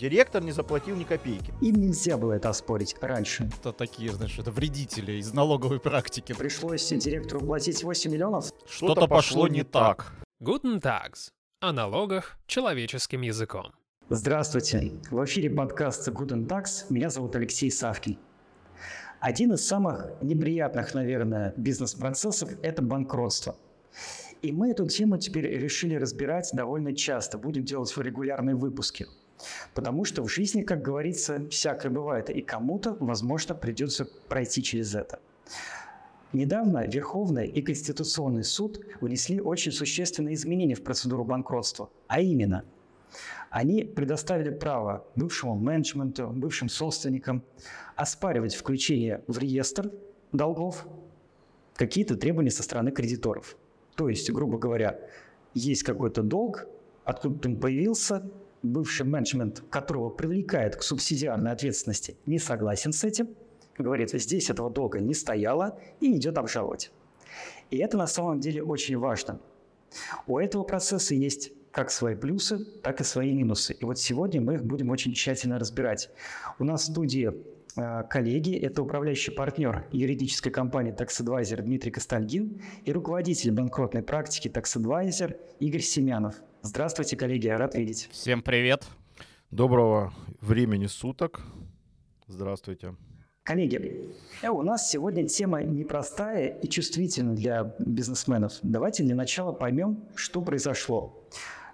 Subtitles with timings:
[0.00, 1.52] директор не заплатил ни копейки.
[1.60, 3.48] Им нельзя было это оспорить раньше.
[3.60, 6.32] Это такие, знаешь, это вредители из налоговой практики.
[6.32, 8.50] Пришлось директору платить 8 миллионов.
[8.66, 10.14] Что-то пошло не так.
[10.42, 11.28] Guten Tags.
[11.60, 13.72] О налогах человеческим языком.
[14.08, 14.92] Здравствуйте.
[15.10, 16.86] В эфире подкаста Guten Tax.
[16.88, 18.18] Меня зовут Алексей Савкин.
[19.20, 23.54] Один из самых неприятных, наверное, бизнес-процессов– это банкротство.
[24.40, 27.36] И мы эту тему теперь решили разбирать довольно часто.
[27.36, 29.06] Будем делать регулярные выпуски.
[29.74, 32.30] Потому что в жизни, как говорится, всякое бывает.
[32.30, 35.20] И кому-то, возможно, придется пройти через это.
[36.32, 41.90] Недавно Верховный и Конституционный суд внесли очень существенные изменения в процедуру банкротства.
[42.06, 42.64] А именно,
[43.50, 47.42] они предоставили право бывшему менеджменту, бывшим собственникам
[47.96, 49.90] оспаривать включение в реестр
[50.32, 50.86] долгов
[51.74, 53.56] какие-то требования со стороны кредиторов.
[53.96, 55.00] То есть, грубо говоря,
[55.54, 56.68] есть какой-то долг,
[57.04, 58.30] откуда он появился,
[58.62, 63.28] бывший менеджмент, которого привлекает к субсидиарной ответственности, не согласен с этим,
[63.78, 66.90] говорит, здесь этого долга не стояло и идет обжаловать.
[67.70, 69.40] И это на самом деле очень важно.
[70.26, 73.74] У этого процесса есть как свои плюсы, так и свои минусы.
[73.74, 76.10] И вот сегодня мы их будем очень тщательно разбирать.
[76.58, 77.32] У нас в студии
[77.76, 85.36] э, коллеги, это управляющий партнер юридической компании Tax Дмитрий Костальгин и руководитель банкротной практики Tax
[85.60, 86.42] Игорь Семянов.
[86.62, 88.08] Здравствуйте, коллеги, я рад видеть.
[88.12, 88.86] Всем привет.
[89.50, 91.40] Доброго времени суток.
[92.26, 92.94] Здравствуйте.
[93.44, 94.10] Коллеги,
[94.42, 98.52] э, у нас сегодня тема непростая и чувствительная для бизнесменов.
[98.62, 101.26] Давайте для начала поймем, что произошло.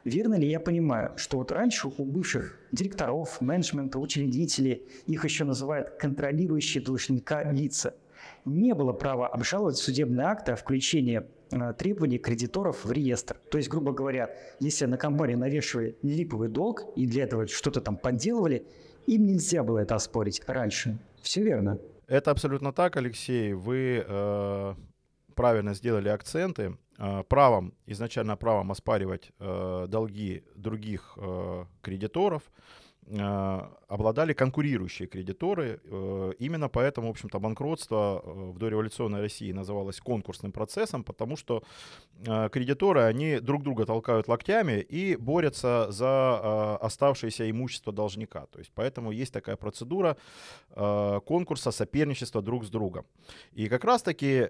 [0.04, 5.90] Верно ли я понимаю, что вот раньше у бывших директоров, менеджмента, учредителей, их еще называют
[5.98, 7.96] контролирующие должника лица,
[8.44, 11.24] не было права обжаловать судебные акты о включении
[11.78, 13.36] требований кредиторов в реестр.
[13.50, 14.30] То есть, грубо говоря,
[14.60, 18.66] если на компании навешивали липовый долг и для этого что-то там подделывали,
[19.06, 20.98] им нельзя было это оспорить раньше.
[21.22, 21.78] Все верно.
[22.08, 23.52] Это абсолютно так, Алексей.
[23.52, 24.74] Вы э,
[25.34, 26.76] правильно сделали акценты.
[26.98, 35.80] Э, правом, изначально правом оспаривать э, долги других э, кредиторов э, обладали конкурирующие кредиторы.
[35.84, 41.62] Э, именно поэтому, в общем-то, банкротство э, в дореволюционной России называлось конкурсным процессом, потому что
[42.26, 48.46] э, кредиторы, они друг друга толкают локтями и борются за оставшееся имущество должника.
[48.46, 50.16] То есть поэтому есть такая процедура
[50.74, 53.04] конкурса соперничества друг с другом.
[53.52, 54.48] И как раз-таки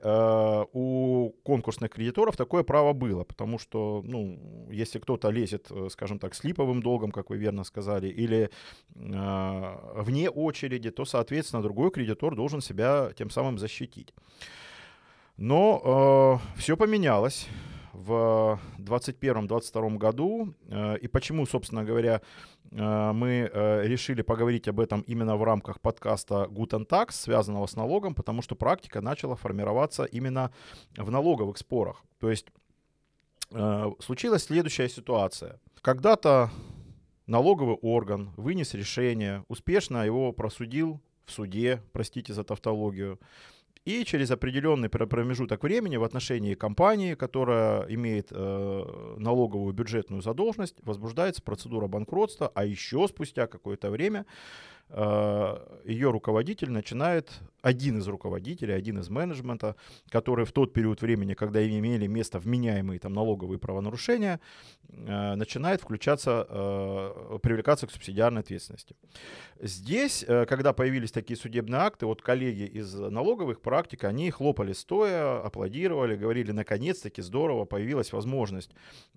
[0.73, 6.45] у конкурсных кредиторов такое право было, потому что, ну, если кто-то лезет, скажем так, с
[6.45, 8.46] липовым долгом, как вы верно сказали, или
[8.95, 14.15] Э, вне очереди, то, соответственно, другой кредитор должен себя тем самым защитить.
[15.37, 17.49] Но э, все поменялось
[17.97, 20.55] в 2021-2022 году.
[20.69, 22.21] Э, и почему, собственно говоря,
[22.71, 27.77] э, мы э, решили поговорить об этом именно в рамках подкаста Guten Tax, связанного с
[27.77, 30.51] налогом, потому что практика начала формироваться именно
[30.97, 32.05] в налоговых спорах.
[32.21, 32.47] То есть
[34.01, 35.61] случилась следующая ситуация.
[35.81, 36.51] Когда-то
[37.27, 43.19] налоговый орган вынес решение, успешно его просудил в суде, простите за тавтологию,
[43.85, 51.41] и через определенный промежуток времени в отношении компании, которая имеет э, налоговую бюджетную задолженность, возбуждается
[51.41, 54.27] процедура банкротства, а еще спустя какое-то время
[54.89, 57.31] ее руководитель начинает
[57.67, 59.75] один из руководителей, один из менеджмента,
[60.09, 64.39] который в тот период времени, когда имели место вменяемые там налоговые правонарушения,
[64.89, 68.95] э, начинает включаться, э, привлекаться к субсидиарной ответственности.
[69.61, 75.41] Здесь, э, когда появились такие судебные акты, вот коллеги из налоговых практик, они хлопали стоя,
[75.45, 78.71] аплодировали, говорили, наконец-таки здорово, появилась возможность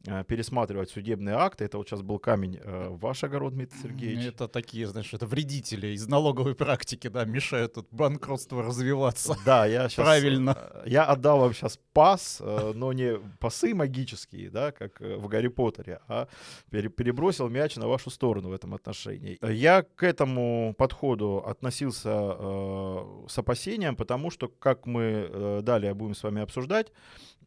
[0.07, 1.65] э, пересматривать судебные акты.
[1.65, 4.25] Это вот сейчас был камень э, в ваш огород, Дмитрий Сергеевич.
[4.25, 9.35] Это такие, знаешь, это вредители из налоговой практики, да, мешают банкротству производства развиваться.
[9.45, 10.05] Да, я сейчас...
[10.05, 10.57] Правильно.
[10.57, 15.27] Э, я отдал вам сейчас пас, э, но не пасы магические, да, как э, в
[15.27, 16.27] Гарри Поттере, а
[16.71, 19.37] перебросил мяч на вашу сторону в этом отношении.
[19.41, 26.23] Я к этому подходу относился э, с опасением, потому что, как мы далее будем с
[26.23, 26.91] вами обсуждать,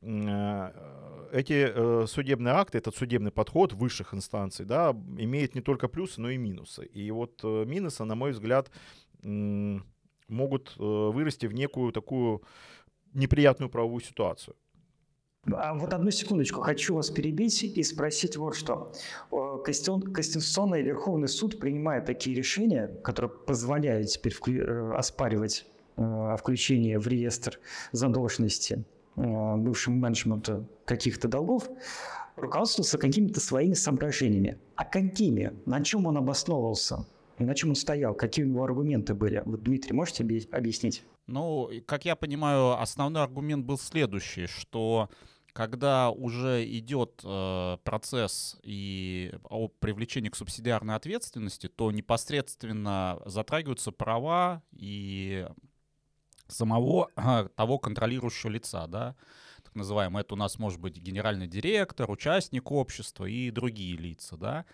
[0.02, 6.30] эти э, судебные акты, этот судебный подход высших инстанций, да, имеет не только плюсы, но
[6.30, 6.84] и минусы.
[6.84, 8.70] И вот э, минусы, на мой взгляд,
[9.22, 12.42] могут э, вырасти в некую такую
[13.14, 14.56] неприятную правовую ситуацию.
[15.52, 18.92] А вот одну секундочку, хочу вас перебить и спросить вот что.
[19.30, 25.66] Конституционный Верховный суд принимает такие решения, которые позволяют теперь э, оспаривать
[25.96, 27.58] э, включение в реестр
[27.92, 28.84] задолженности
[29.16, 31.68] бывшему менеджменту каких-то долгов.
[32.36, 34.58] руководствовался какими-то своими соображениями.
[34.76, 35.52] А какими?
[35.66, 37.06] На чем он обосновывался?
[37.38, 38.14] На чем он стоял?
[38.14, 39.42] Какие у него аргументы были?
[39.44, 41.02] Вот, Дмитрий, можете объяснить?
[41.26, 45.08] Ну, как я понимаю, основной аргумент был следующий, что
[45.52, 54.62] когда уже идет э, процесс и о привлечении к субсидиарной ответственности, то непосредственно затрагиваются права
[54.72, 55.46] и
[56.52, 57.10] самого
[57.56, 59.16] того контролирующего лица, да,
[59.62, 60.22] так называемый.
[60.22, 64.64] Это у нас может быть генеральный директор, участник общества и другие лица, да.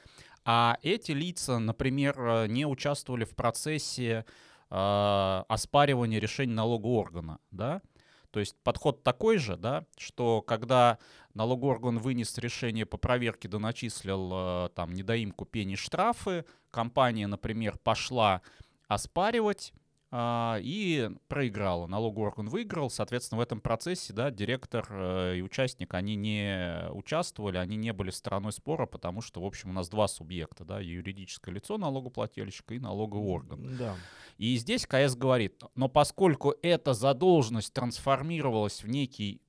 [0.44, 4.24] А эти лица, например, э, не участвовали в процессе
[4.70, 7.82] э, оспаривания решений налогового органа, да,
[8.30, 10.98] то есть подход такой же, да, что когда
[11.34, 17.78] налоговый орган вынес решение по проверке, да начислил э, там недоимку пени штрафы, компания, например,
[17.78, 18.42] пошла
[18.86, 19.72] оспаривать
[20.12, 21.86] и проиграла.
[21.86, 27.58] Налоговый орган выиграл, соответственно, в этом процессе, да, директор э, и участник, они не участвовали,
[27.58, 31.54] они не были стороной спора, потому что, в общем, у нас два субъекта, да, юридическое
[31.54, 33.76] лицо налогоплательщика и налоговый орган.
[33.76, 33.96] Да.
[34.38, 39.42] И здесь КС говорит, но поскольку эта задолженность трансформировалась в некий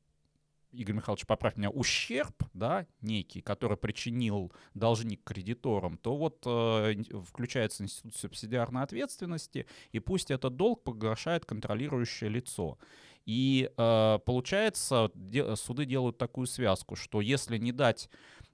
[0.71, 6.95] Игорь Михайлович, поправь меня, ущерб, да, некий, который причинил должник кредиторам, то вот э,
[7.25, 12.77] включается институт субсидиарной ответственности, и пусть этот долг погашает контролирующее лицо.
[13.25, 18.09] И э, получается, де, суды делают такую связку, что если не дать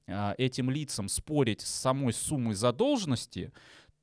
[0.07, 3.51] э, этим лицам спорить с самой суммой задолженности,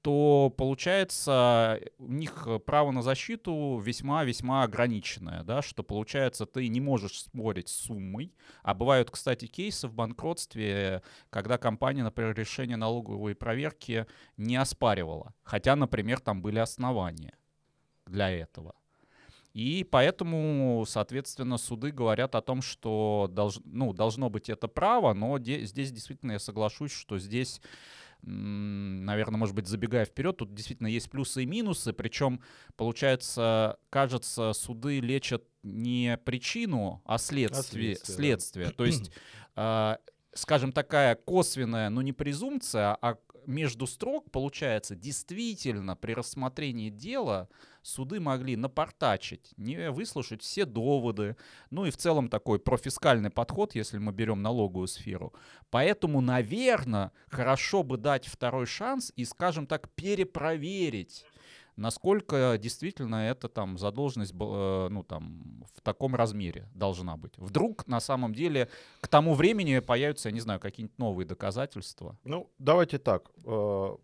[0.03, 6.81] то получается у них э, право на защиту весьма-весьма ограниченное, да, что получается ты не
[6.81, 13.37] можешь спорить с суммой, а бывают, кстати, кейсы в банкротстве, когда компания, например, решение налоговой
[13.37, 14.07] проверки
[14.37, 17.37] не оспаривала, хотя, например, там были основания
[18.07, 18.75] для этого.
[19.55, 25.37] И поэтому, соответственно, суды говорят о том, что долж, ну, должно быть это право, но
[25.39, 27.61] де, здесь действительно я соглашусь, что здесь
[28.23, 32.41] наверное, может быть, забегая вперед, тут действительно есть плюсы и минусы, причем,
[32.77, 37.95] получается, кажется, суды лечат не причину, а следствие.
[37.95, 38.67] А следствие, следствие.
[38.67, 38.73] Да.
[38.73, 39.11] То есть,
[39.57, 39.97] э,
[40.35, 47.49] скажем, такая косвенная, но не презумпция, а между строк, получается, действительно при рассмотрении дела
[47.83, 51.37] суды могли напортачить, не выслушать все доводы,
[51.71, 55.33] ну и в целом такой профискальный подход, если мы берем налоговую сферу.
[55.71, 61.25] Поэтому, наверное, хорошо бы дать второй шанс и, скажем так, перепроверить
[61.77, 67.33] насколько действительно эта там задолженность э, ну, там, в таком размере должна быть.
[67.39, 68.69] Вдруг на самом деле
[69.01, 72.17] к тому времени появятся, я не знаю, какие-нибудь новые доказательства.
[72.25, 73.31] Ну, давайте так.
[73.45, 73.97] Э,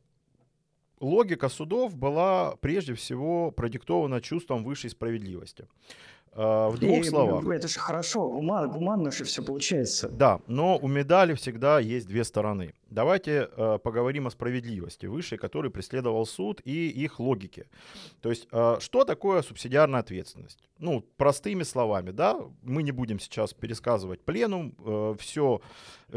[1.01, 5.67] логика судов была прежде всего продиктована чувством высшей справедливости.
[6.33, 7.47] Э, в двух и, словах.
[7.49, 10.09] Это же хорошо, гуманно, гуманно же все получается.
[10.09, 12.75] Да, но у медали всегда есть две стороны.
[12.91, 17.67] Давайте э, поговорим о справедливости высшей, которую преследовал суд, и их логике.
[18.23, 20.59] То есть, э, что такое субсидиарная ответственность?
[20.79, 25.61] Ну, простыми словами, да, мы не будем сейчас пересказывать пленум, э, все,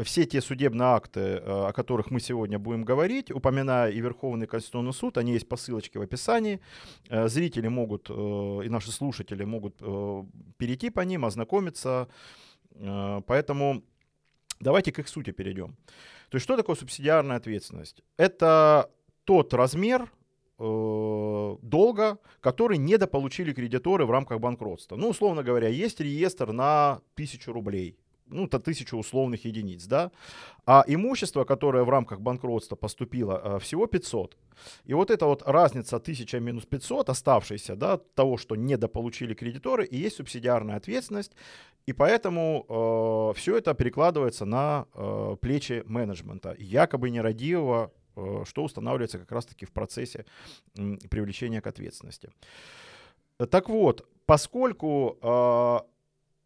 [0.02, 4.94] все те судебные акты, э, о которых мы сегодня будем говорить, упоминая и Верховный Конституционный
[4.94, 6.60] суд, они есть по ссылочке в описании.
[7.10, 8.12] Э, зрители могут, э,
[8.64, 10.24] и наши слушатели могут э,
[10.56, 12.08] перейти по ним, ознакомиться.
[12.76, 13.82] Э, поэтому
[14.62, 15.76] давайте к их сути перейдем.
[16.30, 18.02] То есть что такое субсидиарная ответственность?
[18.16, 18.90] Это
[19.24, 20.10] тот размер
[20.58, 24.96] э, долга, который недополучили кредиторы в рамках банкротства.
[24.96, 27.98] Ну, условно говоря, есть реестр на тысячу рублей
[28.32, 30.10] ну, это тысячу условных единиц, да,
[30.66, 34.36] а имущество, которое в рамках банкротства поступило, э, всего 500.
[34.84, 39.96] И вот эта вот разница 1000 минус 500, оставшаяся, да, того, что недополучили кредиторы, и
[39.96, 41.32] есть субсидиарная ответственность,
[41.86, 49.18] и поэтому э, все это перекладывается на э, плечи менеджмента, якобы нерадивого, э, что устанавливается
[49.18, 50.24] как раз-таки в процессе
[50.78, 52.30] э, привлечения к ответственности.
[53.50, 55.78] Так вот, поскольку э,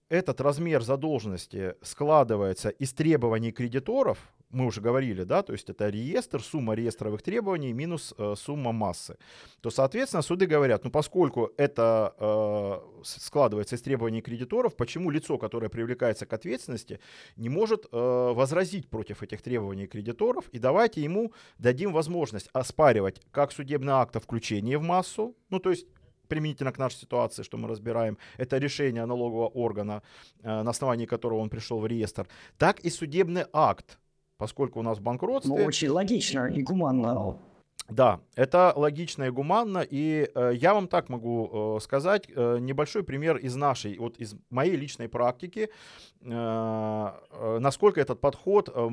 [0.09, 4.19] этот размер задолженности складывается из требований кредиторов,
[4.51, 9.19] мы уже говорили, да, то есть это реестр, сумма реестровых требований минус э, сумма массы,
[9.61, 15.69] то, соответственно, суды говорят, ну, поскольку это э, складывается из требований кредиторов, почему лицо, которое
[15.69, 17.01] привлекается к ответственности,
[17.37, 23.53] не может э, возразить против этих требований кредиторов, и давайте ему дадим возможность оспаривать как
[23.53, 25.87] судебный акт о включении в массу, ну, то есть
[26.29, 30.03] применительно к нашей ситуации, что мы разбираем, это решение налогового органа,
[30.43, 32.27] э, на основании которого он пришел в реестр,
[32.59, 33.99] так и судебный акт,
[34.37, 35.57] поскольку у нас банкротство.
[35.57, 37.39] Ну, очень логично и гуманно.
[37.89, 43.05] Да, это логично и гуманно, и э, я вам так могу э, сказать, э, небольшой
[43.05, 45.69] пример из нашей, вот из моей личной практики,
[46.21, 48.89] э, э, насколько этот подход э,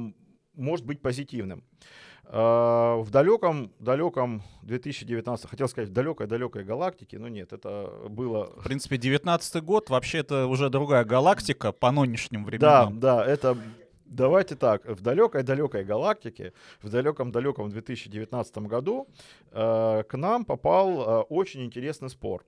[0.54, 1.60] может быть позитивным.
[1.60, 8.46] Э, в далеком, далеком 2019, хотел сказать, в далекой-далекой галактике, но нет, это было...
[8.58, 13.00] В принципе, 19 год, вообще это уже другая галактика по нынешним Да, временам.
[13.00, 13.58] да, это
[14.06, 16.53] Давайте так, в далекой-далекой галактике,
[16.84, 19.08] в далеком-далеком 2019 году
[19.51, 22.46] э, к нам попал э, очень интересный спор.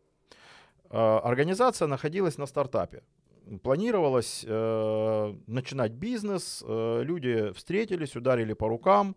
[0.91, 3.01] Э, организация находилась на стартапе.
[3.63, 9.15] Планировалось э, начинать бизнес, э, люди встретились, ударили по рукам,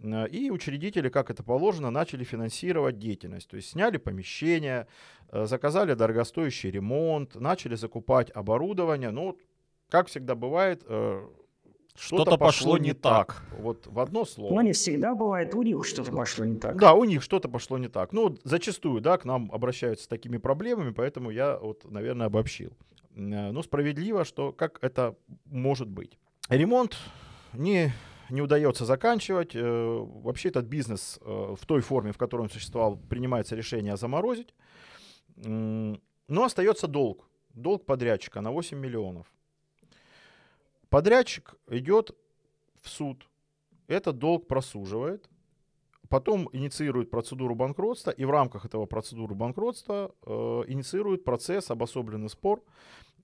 [0.00, 3.48] и учредители, как это положено, начали финансировать деятельность.
[3.48, 4.86] То есть сняли помещение,
[5.32, 9.10] э, заказали дорогостоящий ремонт, начали закупать оборудование.
[9.10, 9.38] Ну,
[9.90, 11.26] как всегда бывает, э,
[11.96, 13.42] Что-то пошло не так.
[13.58, 14.54] Вот в одно слово.
[14.54, 16.76] Но не всегда бывает, у них что-то пошло не так.
[16.78, 18.12] Да, у них что-то пошло не так.
[18.12, 22.70] Ну, вот зачастую, да, к нам обращаются с такими проблемами, поэтому я вот, наверное, обобщил.
[23.16, 26.18] Э, Ну, справедливо, что как это может быть.
[26.48, 26.96] Ремонт
[27.52, 27.92] не,
[28.30, 29.54] не удается заканчивать.
[29.54, 34.54] Э, Вообще этот бизнес э, в той форме, в которой он существовал, принимается решение заморозить.
[35.36, 37.28] Но остается долг.
[37.54, 39.26] Долг подрядчика на 8 миллионов.
[40.88, 42.16] Подрядчик идет
[42.82, 43.28] в суд.
[43.86, 45.28] Этот долг просуживает.
[46.08, 50.32] Потом инициирует процедуру банкротства, и в рамках этого процедуры банкротства э,
[50.68, 52.62] инициирует процесс, обособленный спор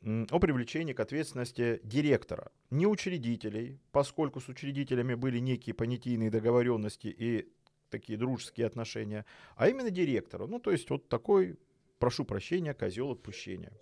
[0.05, 7.49] о привлечении к ответственности директора, не учредителей, поскольку с учредителями были некие понятийные договоренности и
[7.91, 9.25] такие дружеские отношения,
[9.57, 10.47] а именно директора.
[10.47, 11.57] Ну, то есть вот такой,
[11.99, 13.73] прошу прощения, козел отпущения.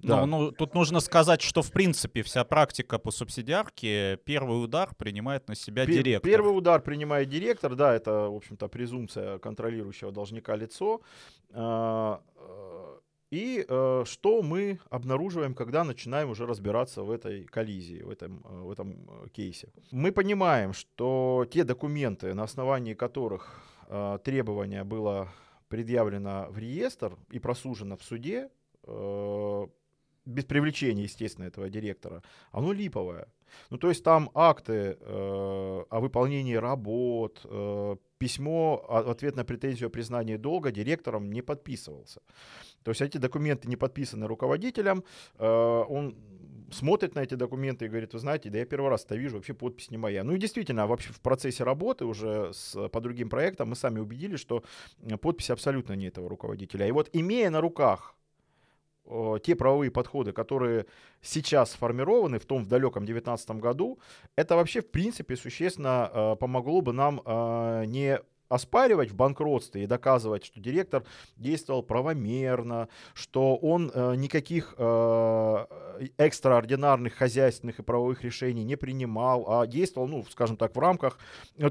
[0.00, 5.48] Ну, ну, тут нужно сказать, что в принципе вся практика по субсидиарке первый удар принимает
[5.48, 6.30] на себя Пер- директор.
[6.30, 11.00] Первый удар принимает директор, да, это, в общем-то, презумпция контролирующего должника лицо.
[13.30, 18.62] И э, что мы обнаруживаем, когда начинаем уже разбираться в этой коллизии, в этом, э,
[18.62, 19.68] в этом э, кейсе?
[19.90, 25.28] Мы понимаем, что те документы, на основании которых э, требование было
[25.68, 28.48] предъявлено в реестр и просужено в суде,
[28.84, 29.66] э,
[30.28, 33.28] без привлечения, естественно, этого директора, оно липовое.
[33.70, 39.86] Ну, то есть там акты э, о выполнении работ, э, письмо в ответ на претензию
[39.86, 42.20] о признании долга директором не подписывался.
[42.82, 45.02] То есть эти документы не подписаны руководителем,
[45.38, 46.14] э, он
[46.70, 49.54] смотрит на эти документы и говорит, вы знаете, да я первый раз это вижу, вообще
[49.54, 50.24] подпись не моя.
[50.24, 54.40] Ну и действительно, вообще в процессе работы уже с, по другим проектам мы сами убедились,
[54.40, 54.62] что
[55.02, 56.86] э, подпись абсолютно не этого руководителя.
[56.86, 58.17] И вот имея на руках э,
[59.42, 60.86] те правовые подходы, которые
[61.22, 63.98] сейчас сформированы в том в далеком 2019 году,
[64.36, 69.86] это вообще в принципе существенно э, помогло бы нам э, не оспаривать в банкротстве и
[69.86, 71.04] доказывать, что директор
[71.36, 75.66] действовал правомерно, что он э, никаких э,
[76.16, 81.18] экстраординарных хозяйственных и правовых решений не принимал, а действовал, ну, скажем так, в рамках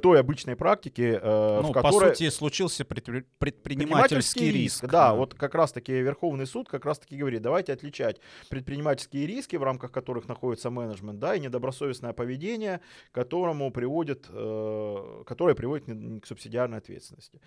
[0.02, 2.16] той обычной практики, э, Ну, в по которой...
[2.16, 4.86] сути, случился предпри- предпринимательский риск.
[4.86, 8.20] Да, вот как раз-таки Верховный суд как раз-таки говорит, давайте отличать
[8.50, 12.82] предпринимательские риски, в рамках которых находится менеджмент, да, и недобросовестное поведение,
[13.12, 15.86] которому приводит, э, которое приводит
[16.22, 17.40] к субсидиарной ответственности.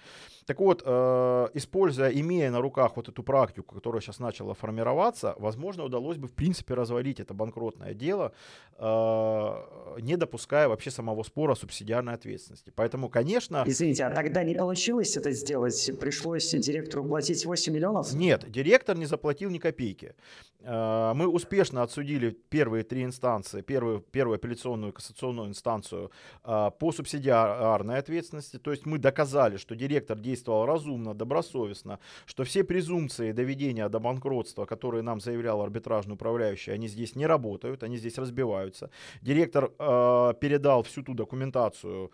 [0.46, 5.84] Так вот, э, используя, имея на руках вот эту практику, которая сейчас начала формироваться, возможно,
[5.84, 8.32] удалось бы в принципе развалить это банкротное дело,
[8.78, 12.72] э, не допуская вообще самого спора субсидиарной ответственности.
[12.74, 13.64] Поэтому, конечно...
[13.66, 15.90] Извините, а тогда не получилось это сделать?
[16.00, 18.12] Пришлось директору платить 8 миллионов?
[18.12, 20.14] Нет, директор не заплатил ни копейки.
[20.62, 26.10] Э, Мы успешно отсудили первые три инстанции, первую, первую апелляционную и кассационную инстанцию
[26.44, 28.58] э, по субсидиарной ответственности.
[28.58, 34.66] То есть мы доказали, что директор действовал разумно, добросовестно, что все презумпции доведения до банкротства,
[34.66, 38.90] которые нам заявлял арбитражный управляющий, они здесь не работают, они здесь разбиваются.
[39.22, 42.10] Директор э, передал всю ту документацию,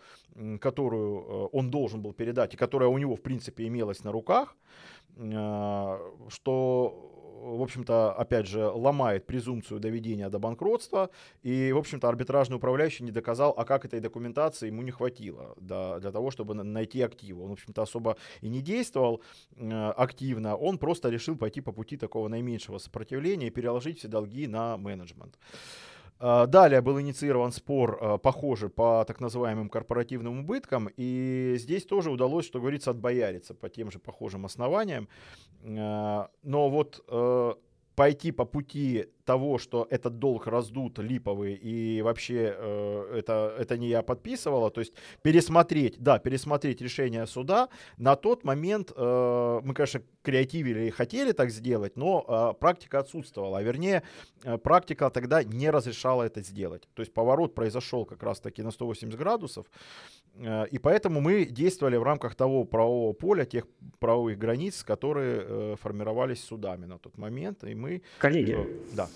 [0.59, 4.55] которую э, он должен был передать, и которая у него, в принципе, имелась на руках,
[5.17, 5.99] э,
[6.29, 11.09] что в общем-то, опять же, ломает презумпцию доведения до банкротства,
[11.43, 15.99] и, в общем-то, арбитражный управляющий не доказал, а как этой документации ему не хватило да,
[15.99, 17.43] для того, чтобы на- найти активы.
[17.43, 19.21] Он, в общем-то, особо и не действовал
[19.55, 24.47] э, активно, он просто решил пойти по пути такого наименьшего сопротивления и переложить все долги
[24.47, 25.37] на менеджмент.
[25.37, 32.09] А, Далее был инициирован спор, а, похожий по так называемым корпоративным убыткам, и здесь тоже
[32.09, 35.07] удалось, что говорится, отбояриться по тем же похожим основаниям.
[35.63, 37.05] А, Но вот
[37.95, 43.89] пойти по пути того, что этот долг раздут липовый и вообще э, это, это не
[43.89, 47.67] я подписывала, то есть пересмотреть, да, пересмотреть решение суда,
[47.97, 53.57] на тот момент э, мы, конечно, креативили и хотели так сделать, но э, практика отсутствовала,
[53.57, 54.01] а вернее,
[54.43, 56.87] э, практика тогда не разрешала это сделать.
[56.93, 59.65] То есть поворот произошел как раз-таки на 180 градусов,
[60.35, 63.65] э, и поэтому мы действовали в рамках того правового поля, тех
[63.99, 68.01] правовых границ, которые э, формировались судами на тот момент, и мы...
[68.19, 69.09] Коллеги, э, да.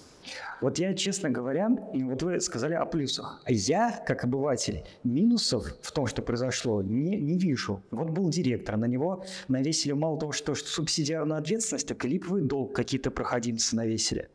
[0.61, 3.41] Вот я, честно говоря, вот вы сказали о плюсах.
[3.45, 7.81] А я, как обыватель, минусов в том, что произошло, не, не вижу.
[7.91, 12.41] Вот был директор, на него навесили мало того, что, что субсидиарную ответственность, так и липовый
[12.43, 14.29] долг какие-то проходимцы навесили.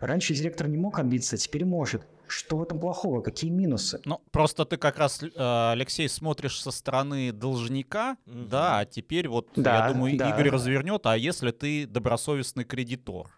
[0.00, 2.02] Раньше директор не мог отбиться, а теперь может.
[2.26, 3.20] Что в этом плохого?
[3.22, 4.00] Какие минусы?
[4.04, 5.28] Ну, просто ты как раз, э,
[5.72, 8.48] Алексей, смотришь со стороны должника, Мгм.
[8.48, 10.30] да, а теперь вот, Да, я думаю, да.
[10.30, 13.30] Игорь развернет, а если ты добросовестный кредитор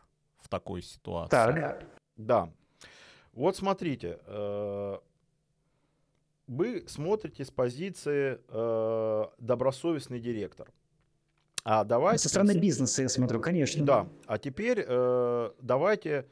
[0.53, 1.31] такой ситуации?
[1.31, 1.55] Так,
[2.17, 2.51] Да.
[3.33, 4.99] Вот смотрите, э,
[6.47, 10.71] вы смотрите с позиции э, добросовестный директор.
[11.65, 12.19] А давайте...
[12.19, 13.85] со стороны бизнеса я смотрю, конечно.
[13.85, 14.07] Да.
[14.27, 16.27] А теперь э, давайте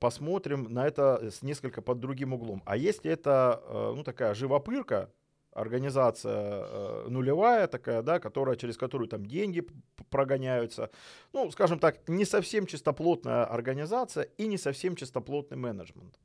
[0.00, 2.62] посмотрим на это с несколько под другим углом.
[2.64, 3.62] А если это
[3.94, 5.10] ну такая живопырка,
[5.56, 9.66] организация э, нулевая такая, да, которая через которую там деньги
[10.10, 10.90] прогоняются,
[11.32, 16.18] ну, скажем так, не совсем чистоплотная организация и не совсем чистоплотный менеджмент.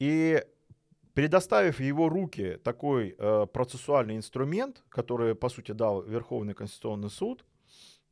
[0.00, 0.44] И
[1.14, 7.44] предоставив в его руки такой э, процессуальный инструмент, который, по сути, дал Верховный Конституционный суд,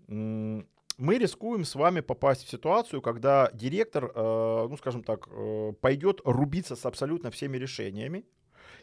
[0.09, 5.73] м, мы рискуем с вами попасть в ситуацию, когда директор, э, ну, скажем так, э,
[5.81, 8.25] пойдет рубиться с абсолютно всеми решениями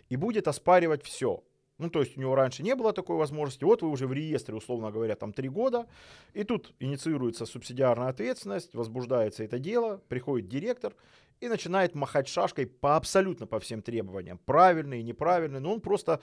[0.10, 1.44] и будет оспаривать все.
[1.78, 3.64] Ну, то есть у него раньше не было такой возможности.
[3.66, 5.88] Вот вы уже в реестре, условно говоря, там три года,
[6.34, 10.94] и тут инициируется субсидиарная ответственность, возбуждается это дело, приходит директор
[11.42, 14.40] и начинает махать шашкой по абсолютно по всем требованиям.
[14.46, 16.22] Правильные, неправильные, но он просто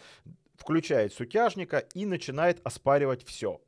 [0.57, 3.61] включает сутяжника и начинает оспаривать все.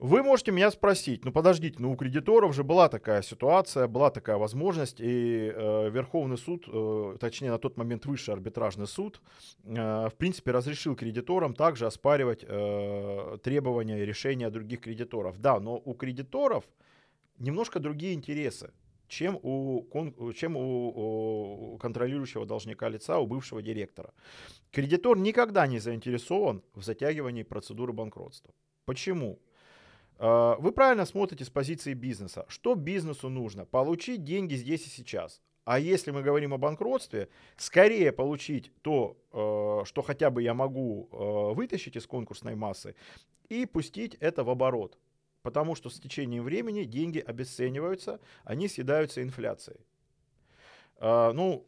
[0.00, 4.38] Вы можете меня спросить, ну подождите, ну у кредиторов же была такая ситуация, была такая
[4.38, 9.20] возможность, и э, Верховный суд, э, точнее на тот момент Высший арбитражный суд,
[9.62, 15.38] э, в принципе разрешил кредиторам также оспаривать э, требования и решения других кредиторов.
[15.38, 16.64] Да, но у кредиторов
[17.38, 18.72] немножко другие интересы,
[19.06, 19.84] чем у,
[20.34, 24.14] чем у, у контролирующего должника лица, у бывшего директора.
[24.70, 28.54] Кредитор никогда не заинтересован в затягивании процедуры банкротства.
[28.86, 29.38] Почему?
[30.20, 32.44] Э, Вы правильно смотрите с позиции бизнеса.
[32.48, 33.64] Что бизнесу нужно?
[33.64, 35.40] Получить деньги здесь и сейчас.
[35.64, 41.08] А если мы говорим о банкротстве, скорее получить то, э, что хотя бы я могу
[41.10, 42.94] э, вытащить из конкурсной массы,
[43.48, 44.98] и пустить это в оборот.
[45.42, 49.80] Потому что с течением времени деньги обесцениваются, они съедаются инфляцией.
[50.98, 51.66] А, ну,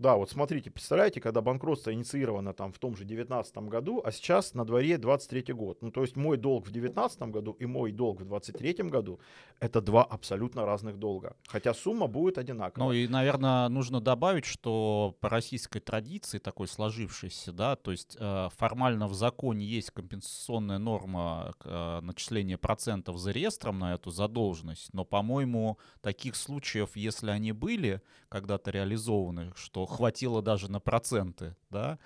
[0.00, 4.54] да, вот смотрите, представляете, когда банкротство инициировано там в том же 19 году, а сейчас
[4.54, 5.82] на дворе 23 год.
[5.82, 9.20] Ну, то есть мой долг в 19 году и мой долг в 23 году
[9.60, 11.36] это два абсолютно разных долга.
[11.46, 12.88] Хотя сумма будет одинаковая.
[12.88, 18.48] Ну и, наверное, нужно добавить, что по российской традиции такой сложившейся, да, то есть э,
[18.56, 25.04] формально в законе есть компенсационная норма э, начисления процентов за реестром на эту задолженность, но,
[25.04, 31.98] по-моему, таких случаев, если они были когда-то реализованы, что хватило даже на проценты, да,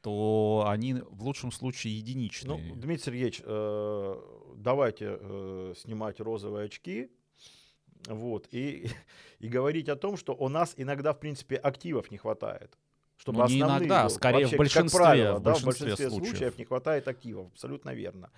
[0.00, 2.74] то они в лучшем случае Ну, единичные.
[2.74, 4.14] Дмитрий Сергеевич, э,
[4.56, 7.10] давайте э, снимать розовые очки.
[8.08, 8.88] Вот, и,
[9.40, 12.76] и говорить о том, что у нас иногда, в принципе, активов не хватает.
[13.16, 15.80] Чтобы Ну, не иногда, долг- скорее в вообще, как большинстве- правило, в да, большинстве в
[15.88, 16.28] большинстве случаев.
[16.36, 17.46] случаев не хватает активов.
[17.52, 18.30] Абсолютно верно.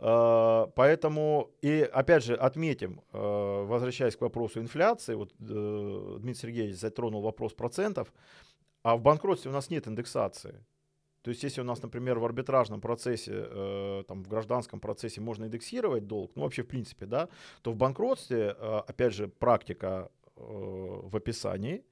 [0.00, 6.76] Э, Поэтому, и опять же, отметим, э, возвращаясь к вопросу инфляции, вот э, Дмитрий Сергеевич
[6.76, 8.12] затронул вопрос процентов,
[8.82, 10.64] а в банкротстве у нас нет индексации.
[11.22, 15.44] То есть, если у нас, например, в арбитражном процессе, э, там, в гражданском процессе можно
[15.44, 17.28] индексировать долг, ну, вообще, в принципе, да,
[17.62, 21.84] то в банкротстве, э, опять же, практика э, в описании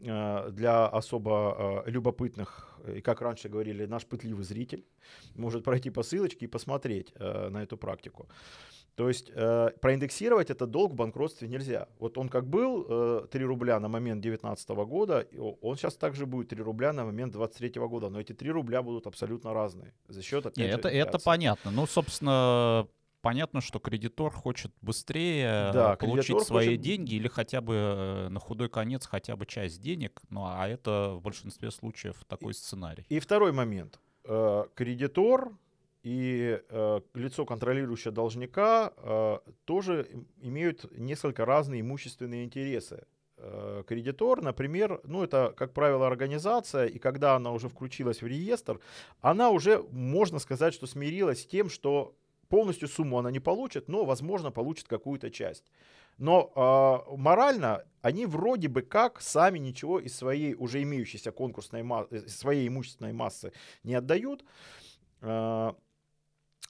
[0.00, 4.84] для особо любопытных, и как раньше говорили, наш пытливый зритель
[5.34, 8.28] может пройти по ссылочке и посмотреть э, на эту практику.
[8.94, 11.88] То есть э, проиндексировать этот долг в банкротстве нельзя.
[11.98, 15.26] Вот он как был э, 3 рубля на момент 2019 года,
[15.62, 18.08] он сейчас также будет 3 рубля на момент 2023 года.
[18.08, 19.92] Но эти 3 рубля будут абсолютно разные.
[20.08, 21.72] За счет, опять Не, же, это, это понятно.
[21.72, 22.86] Ну, собственно,
[23.24, 28.28] понятно, что кредитор хочет быстрее Да, э, получить свои хочет- деньги или хотя бы э,
[28.28, 30.20] на худой конец хотя бы часть денег.
[30.30, 33.04] Ну, а это в большинстве случаев такой сценарий.
[33.08, 33.98] И второй момент.
[34.24, 35.50] Э, Кредитор
[36.02, 40.06] и э, лицо, контролирующее должника, э, тоже
[40.42, 43.04] имеют несколько разные имущественные интересы.
[43.36, 48.80] Э, кредитор, например, ну это, как правило, организация, и когда она уже включилась в реестр,
[49.20, 52.14] она уже, можно сказать, что смирилась с тем, что
[52.54, 55.64] полностью сумму она не получит, но, возможно, получит какую-то часть.
[56.18, 62.28] Но э, морально они вроде бы как сами ничего из своей уже имеющейся конкурсной массы,
[62.28, 64.44] своей имущественной массы не отдают.
[65.20, 65.72] Э,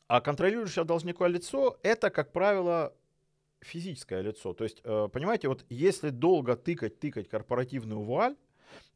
[0.09, 2.95] а контролирующее должникое лицо это, как правило,
[3.61, 4.55] физическое лицо.
[4.55, 8.37] То есть, э, понимаете, вот если долго тыкать, тыкать корпоративную вуаль,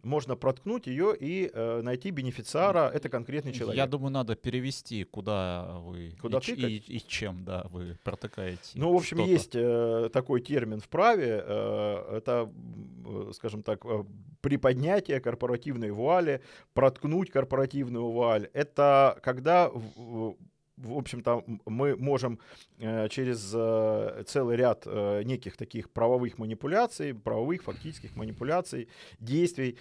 [0.03, 3.77] можно проткнуть ее и э, найти бенефициара, это конкретный человек.
[3.77, 8.73] Я думаю, надо перевести, куда вы куда и, и, и чем да, вы протыкаете.
[8.75, 12.51] Ну, в общем, есть э, такой термин в праве, э, это,
[13.07, 14.05] э, скажем так, э,
[14.41, 16.43] приподнятие корпоративной вуали,
[16.75, 18.49] проткнуть корпоративную вуаль.
[18.53, 20.37] Это когда в
[20.87, 22.39] общем-то, мы можем
[22.79, 28.89] э, через э, целый ряд э, неких таких правовых манипуляций, правовых фактических манипуляций,
[29.21, 29.79] действий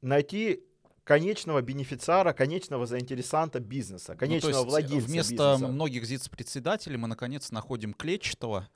[0.00, 0.62] найти
[1.02, 5.72] конечного бенефициара, конечного заинтересанта бизнеса, ну, конечного ну, владельца вместо бизнеса.
[5.72, 8.68] многих ЗИЦ-председателей мы наконец находим клетчатого,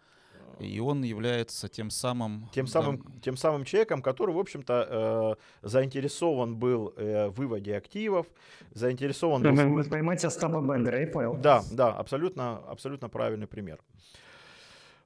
[0.58, 2.48] и он является тем самым...
[2.52, 7.76] Тем самым, да, тем самым человеком, который, в общем-то, э, заинтересован был э, в выводе
[7.76, 8.26] активов,
[8.72, 9.52] заинтересован был...
[9.52, 11.34] Вы поймаете Остапа Бендера, я понял.
[11.36, 13.80] Да, да, абсолютно, абсолютно правильный пример.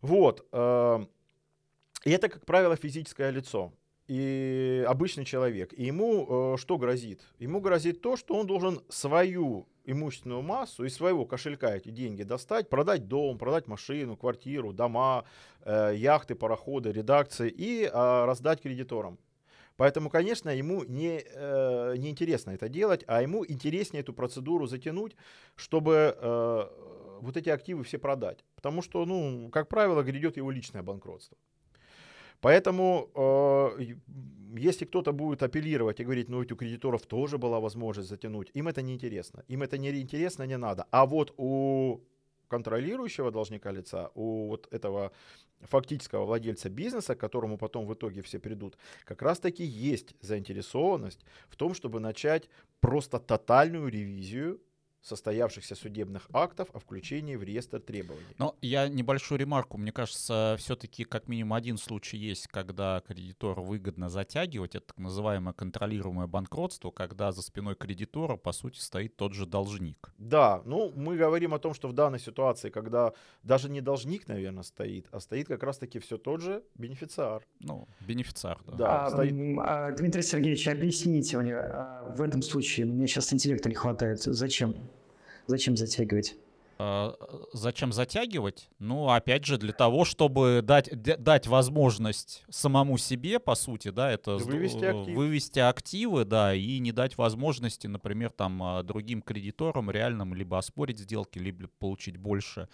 [0.00, 0.46] Вот.
[0.52, 1.04] Э,
[2.04, 3.72] и это, как правило, физическое лицо
[4.08, 5.72] и обычный человек.
[5.76, 7.22] И ему э, что грозит?
[7.38, 12.68] Ему грозит то, что он должен свою имущественную массу из своего кошелька эти деньги достать,
[12.68, 15.24] продать дом, продать машину, квартиру, дома,
[15.62, 19.18] э, яхты, пароходы, редакции и э, раздать кредиторам.
[19.76, 25.16] Поэтому, конечно, ему не, э, не интересно это делать, а ему интереснее эту процедуру затянуть,
[25.54, 26.66] чтобы э,
[27.20, 28.44] вот эти активы все продать.
[28.54, 31.36] Потому что, ну, как правило, грядет его личное банкротство.
[32.40, 33.94] Поэтому, э,
[34.58, 38.68] если кто-то будет апеллировать и говорить, ну ведь у кредиторов тоже была возможность затянуть, им
[38.68, 39.44] это не интересно.
[39.48, 40.86] Им это не интересно, не надо.
[40.90, 42.00] А вот у
[42.48, 45.12] контролирующего должника лица, у вот этого
[45.60, 51.24] фактического владельца бизнеса, к которому потом в итоге все придут, как раз таки есть заинтересованность
[51.48, 52.48] в том, чтобы начать
[52.80, 54.60] просто тотальную ревизию
[55.06, 58.26] состоявшихся судебных актов о включении в реестр требований.
[58.38, 59.78] Но я небольшую ремарку.
[59.78, 64.74] Мне кажется, все-таки как минимум один случай есть, когда кредитор выгодно затягивать.
[64.74, 70.10] Это так называемое контролируемое банкротство, когда за спиной кредитора, по сути, стоит тот же должник.
[70.18, 74.64] Да, ну мы говорим о том, что в данной ситуации, когда даже не должник, наверное,
[74.64, 77.42] стоит, а стоит как раз-таки все тот же бенефициар.
[77.60, 78.76] Ну, бенефициар, да.
[78.76, 79.34] да а, стоит...
[79.60, 84.74] а, Дмитрий Сергеевич, объясните мне, а, в этом случае, мне сейчас интеллекта не хватает, зачем?
[85.46, 86.36] Зачем затягивать?
[86.78, 87.14] А,
[87.52, 88.68] зачем затягивать?
[88.78, 94.36] Ну, опять же, для того, чтобы дать, дать возможность самому себе, по сути, да, это
[94.36, 95.16] вывести, актив.
[95.16, 100.98] вывести активы, да, и не дать возможности, например, там, а, другим кредиторам реальным либо оспорить
[100.98, 102.68] сделки, либо получить больше,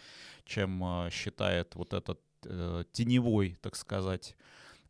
[0.44, 4.34] чем а, считает вот этот э, теневой, так сказать,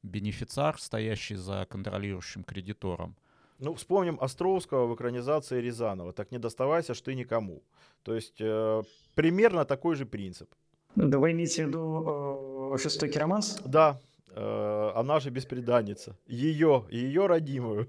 [0.03, 3.15] бенефициар, стоящий за контролирующим кредитором.
[3.63, 6.13] Ну, вспомним Островского в экранизации Рязанова.
[6.13, 7.63] Так не доставайся ж ты никому.
[8.03, 8.83] То есть э,
[9.15, 10.49] примерно такой же принцип.
[10.97, 13.61] Да вы имеете в виду э, жестокий романс?
[13.65, 14.01] Да,
[14.35, 16.17] э, она же беспреданница.
[16.27, 17.87] Ее, ее родимую.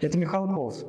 [0.00, 0.84] Это Михалков.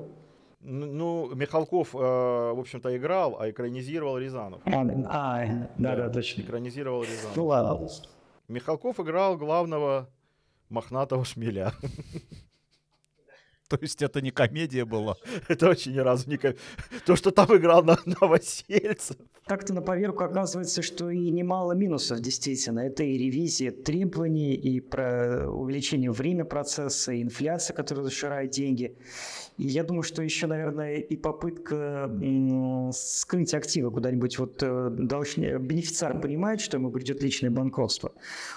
[0.59, 4.61] Ну, Михалков, э, в общем-то, играл, а экранизировал Рязанов.
[4.65, 6.43] А, а да, да, да, точно.
[6.43, 7.35] Экранизировал Рязанов.
[7.35, 7.87] Ну ладно.
[8.47, 10.07] Михалков играл главного
[10.69, 11.73] мохнатого шмеля.
[13.69, 15.15] То есть это не комедия была?
[15.47, 16.61] Это вообще ни разу не комедия.
[17.05, 19.17] То, что там играл на новосельцев.
[19.47, 22.79] Так-то на поверку оказывается, что и немало минусов, действительно.
[22.79, 28.97] Это и ревизия требований, и про увеличение времени процесса, и инфляция, которая заширает деньги.
[29.57, 32.11] И я думаю, что еще, наверное, и попытка
[32.91, 34.37] скрыть активы куда-нибудь.
[34.39, 38.11] Вот э, должны, бенефициар понимает, что ему придет личное банкротство.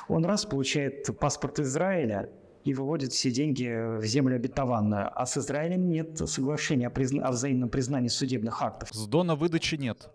[0.08, 2.30] Он раз получает паспорт Израиля,
[2.68, 5.10] и выводит все деньги в землю обетованную.
[5.14, 7.26] А с Израилем нет соглашения о, призна...
[7.26, 8.90] о взаимном признании судебных актов.
[8.92, 10.10] С дона выдачи нет.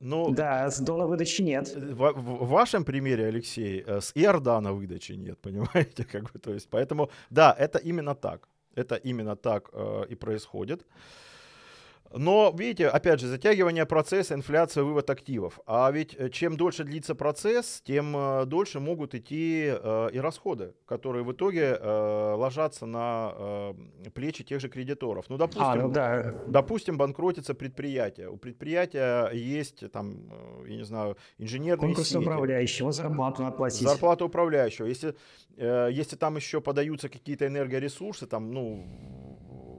[0.00, 1.74] Ну, да, с дона выдачи нет.
[1.76, 6.04] В, в, в вашем примере, Алексей, э, с Иордана выдачи нет, понимаете?
[6.04, 8.48] Как бы, то есть, поэтому, да, это именно так.
[8.74, 10.86] Это именно так э, и происходит.
[12.14, 15.60] Но, видите, опять же, затягивание процесса, инфляция, вывод активов.
[15.66, 20.74] А ведь э, чем дольше длится процесс, тем э, дольше могут идти э, и расходы,
[20.86, 23.74] которые в итоге э, ложатся на э,
[24.14, 25.26] плечи тех же кредиторов.
[25.28, 26.34] Ну, допустим, А, ну да.
[26.46, 28.28] допустим, банкротится предприятие.
[28.30, 32.18] У предприятия есть, там, э, я не знаю, инженерные Конкурс сети.
[32.18, 33.80] управляющего, зарплату надо платить.
[33.88, 34.86] Зарплата управляющего.
[34.86, 35.14] Если,
[35.56, 39.31] если там еще подаются какие-то энергоресурсы, там, ну,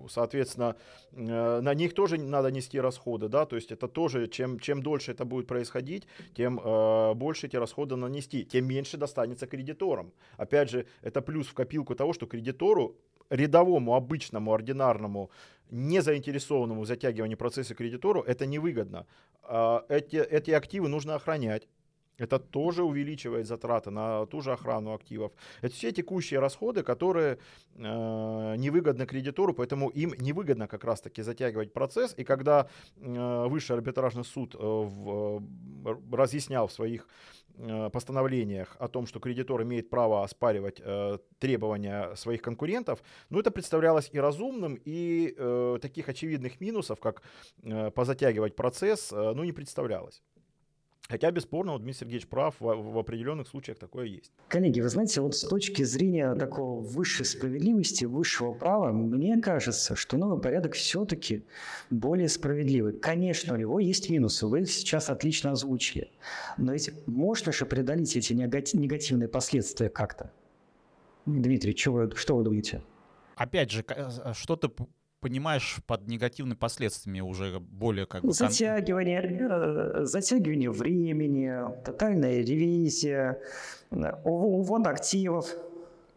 [0.10, 0.76] соответственно,
[1.12, 5.12] э, на них тоже надо нести расходы, да, то есть это тоже, чем, чем дольше
[5.12, 10.14] это будет происходить, тем э, больше эти расходы нанести, тем меньше достанется кредиторам.
[10.38, 12.98] Опять же, это плюс в копилку того, что кредитору,
[13.30, 15.32] рядовому, обычному, ординарному,
[15.72, 19.08] не заинтересованному в затягивании процесса кредитору, это невыгодно.
[19.44, 21.68] А Эти, эти активы нужно охранять.
[22.18, 25.32] Это тоже увеличивает затраты на ту же охрану активов.
[25.62, 27.40] Это все текущие расходы, которые
[27.76, 32.14] э, невыгодны кредитору, поэтому им невыгодно как раз-таки затягивать процесс.
[32.18, 35.42] И когда э, высший арбитражный суд э, в,
[35.86, 37.08] э, разъяснял в своих
[37.58, 43.50] э, постановлениях о том, что кредитор имеет право оспаривать э, требования своих конкурентов, ну это
[43.50, 47.24] представлялось и разумным, и э, таких очевидных минусов, как
[47.64, 50.22] э, позатягивать процесс, э, ну не представлялось.
[51.10, 54.32] Хотя, бесспорно, вот Дмитрий Сергеевич прав, в, в определенных случаях такое есть.
[54.48, 60.18] Коллеги, вы знаете, вот с точки зрения такого высшей справедливости, высшего права, мне кажется, что
[60.18, 61.44] новый порядок все-таки
[61.90, 62.94] более справедливый.
[62.94, 66.10] Конечно, у него есть минусы, вы их сейчас отлично озвучили.
[66.58, 70.32] Но ведь можно же преодолеть эти негати- негативные последствия как-то.
[71.26, 72.82] Дмитрий, что вы, что вы думаете?
[73.36, 74.86] Опять же, э, что ты п-
[75.24, 78.34] понимаешь под негативными последствиями уже более как бы...
[78.34, 81.50] Затягивание, э, затягивание времени,
[81.86, 83.40] тотальная ревизия,
[83.90, 85.48] э, ув- увод активов.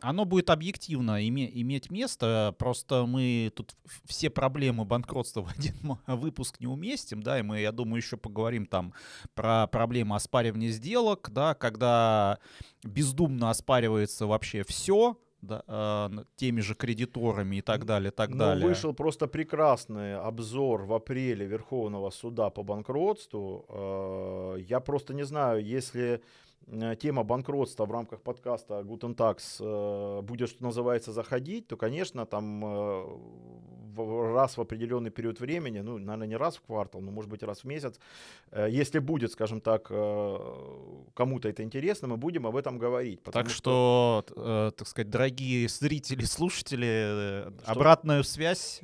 [0.00, 6.60] Оно будет объективно име- иметь место, просто мы тут все проблемы банкротства в один выпуск
[6.60, 8.92] не уместим, да, и мы, я думаю, еще поговорим там
[9.34, 12.38] про проблемы оспаривания сделок, да, когда
[12.84, 15.16] бездумно оспаривается вообще все,
[15.46, 18.66] да, э, теми же кредиторами и так далее, так Но далее.
[18.66, 23.64] вышел просто прекрасный обзор в апреле Верховного суда по банкротству.
[23.68, 26.20] Э, Я просто не знаю, если
[27.00, 32.64] тема банкротства в рамках подкаста Guten Tax э, будет, что называется, заходить, то, конечно, там
[32.64, 37.42] э, раз в определенный период времени, ну, наверное, не раз в квартал, но, может быть,
[37.42, 37.98] раз в месяц,
[38.50, 40.38] э, если будет, скажем так, э,
[41.14, 43.22] кому-то это интересно, мы будем об этом говорить.
[43.22, 47.72] Так что, э, так сказать, дорогие зрители, слушатели, э, Что?
[47.72, 48.80] обратную связь,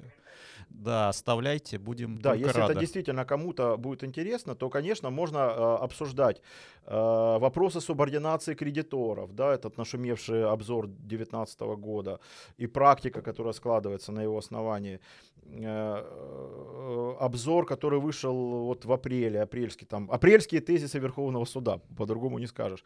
[0.74, 2.72] да, оставляйте, будем Да, если рады.
[2.72, 6.40] это действительно кому-то будет интересно, то, конечно, можно э, обсуждать
[6.86, 12.20] э, вопросы субординации кредиторов, да, этот нашумевший обзор 2019 года
[12.56, 15.00] и практика, которая складывается на его основании.
[15.44, 22.38] Э, э, обзор, который вышел вот в апреле, апрельский там, апрельские тезисы Верховного суда, по-другому
[22.38, 22.84] не скажешь.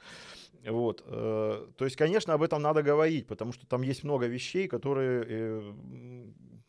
[0.65, 4.69] Вот, э, то есть, конечно, об этом надо говорить, потому что там есть много вещей,
[4.69, 5.75] которые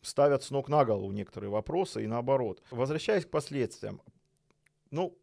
[0.02, 2.62] ставят с ног на голову некоторые вопросы и наоборот.
[2.70, 4.00] Возвращаясь к последствиям,
[4.90, 5.16] ну,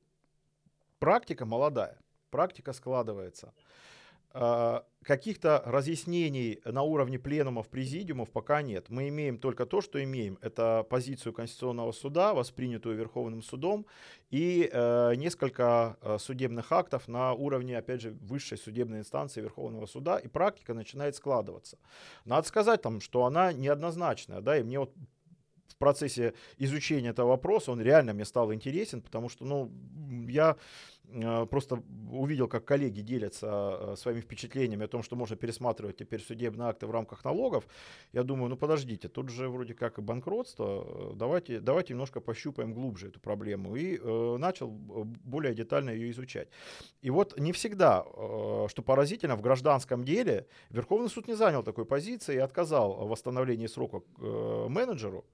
[0.99, 1.97] практика молодая,
[2.29, 3.53] практика складывается.
[4.37, 8.89] А, Каких-то разъяснений на уровне пленумов, президиумов пока нет.
[8.89, 10.39] Мы имеем только то, что имеем.
[10.41, 13.85] Это позицию Конституционного суда, воспринятую Верховным судом,
[14.31, 20.17] и э, несколько э, судебных актов на уровне, опять же, высшей судебной инстанции Верховного суда,
[20.17, 21.77] и практика начинает складываться.
[22.25, 24.91] Надо сказать, там, что она неоднозначная, да, и мне вот
[25.67, 29.71] в процессе изучения этого вопроса он реально мне стал интересен, потому что, ну,
[30.27, 30.55] я
[31.49, 36.69] просто увидел, как коллеги делятся э, своими впечатлениями о том, что можно пересматривать теперь судебные
[36.69, 37.67] акты в рамках налогов.
[38.13, 42.73] Я думаю, ну подождите, тут же вроде как и банкротство, э, давайте, давайте немножко пощупаем
[42.73, 43.75] глубже эту проблему.
[43.75, 46.49] И э, начал э, более детально ее изучать.
[47.01, 51.85] И вот не всегда, э, что поразительно, в гражданском деле Верховный суд не занял такой
[51.85, 55.25] позиции и отказал в восстановлении срока э, менеджеру,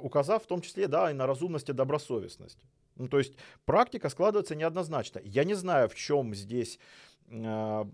[0.00, 2.60] указав в том числе да, и на разумность и добросовестность.
[2.96, 5.20] Ну, то есть практика складывается неоднозначно.
[5.24, 6.78] Я не знаю, в чем здесь
[7.28, 7.84] э,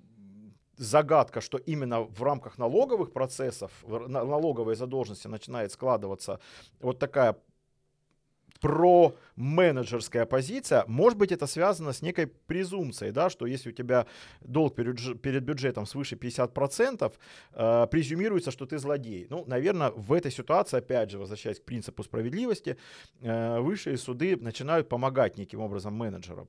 [0.76, 6.40] загадка, что именно в рамках налоговых процессов, налоговой задолженности начинает складываться
[6.80, 7.36] вот такая
[8.62, 14.06] про-менеджерская позиция, может быть, это связано с некой презумпцией, да, что если у тебя
[14.40, 17.12] долг перед, перед бюджетом свыше 50%,
[17.54, 19.26] э, презюмируется, что ты злодей.
[19.30, 22.76] Ну, наверное, в этой ситуации, опять же, возвращаясь к принципу справедливости,
[23.20, 26.48] э, высшие суды начинают помогать неким образом менеджерам.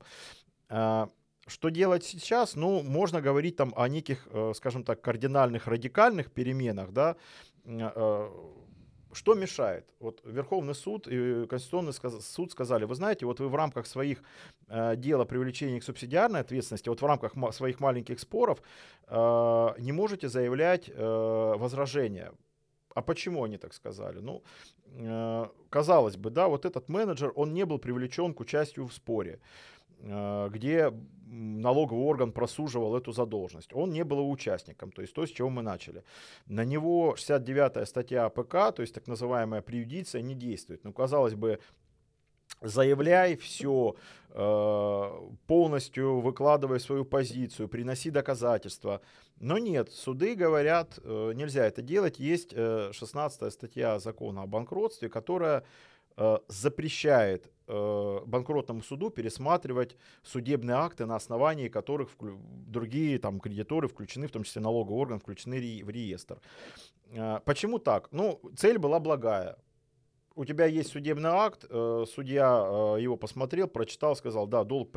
[0.68, 1.08] Э,
[1.48, 2.54] что делать сейчас?
[2.54, 7.16] Ну, можно говорить там о неких, э, скажем так, кардинальных, радикальных переменах, да,
[7.64, 8.30] э,
[9.14, 9.84] что мешает?
[10.00, 14.22] Вот Верховный суд и Конституционный суд сказали, вы знаете, вот вы в рамках своих
[14.68, 18.62] э, дел о привлечении к субсидиарной ответственности, вот в рамках ма- своих маленьких споров
[19.06, 22.32] э, не можете заявлять э, возражения.
[22.94, 24.20] А почему они так сказали?
[24.20, 24.42] Ну,
[24.86, 29.40] э, казалось бы, да, вот этот менеджер, он не был привлечен к участию в споре.
[30.04, 30.92] Где
[31.34, 33.70] налоговый орган просуживал эту задолженность.
[33.72, 36.04] Он не был участником, то есть то, с чего мы начали.
[36.46, 40.84] На него 69-я статья АПК, то есть так называемая преюдиция, не действует.
[40.84, 41.58] Ну, казалось бы,
[42.60, 43.96] заявляй все,
[44.30, 45.10] э,
[45.46, 49.00] полностью выкладывай свою позицию, приноси доказательства.
[49.40, 52.18] Но нет, суды говорят, э, нельзя это делать.
[52.18, 55.64] Есть 16 статья закона о банкротстве, которая
[56.46, 62.10] запрещает э, банкротному суду пересматривать судебные акты, на основании которых
[62.66, 66.40] другие там, кредиторы включены, в том числе налоговый орган, включены в реестр.
[67.10, 68.08] Э, почему так?
[68.12, 69.56] Ну, цель была благая
[70.36, 74.90] у тебя есть судебный акт, э, судья э, его посмотрел, прочитал, сказал, да, долг